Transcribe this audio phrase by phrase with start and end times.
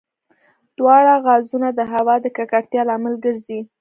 [0.77, 3.59] دواړه غازونه د هوا د ککړتیا لامل ګرځي.